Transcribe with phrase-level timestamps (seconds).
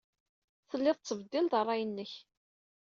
[0.69, 2.13] Telliḍ tettbeddileḍ ṛṛay-nnek.